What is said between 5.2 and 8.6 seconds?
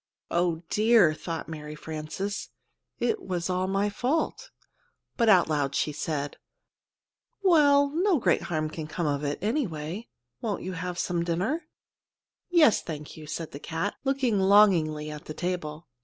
out loud she said, "Well, no great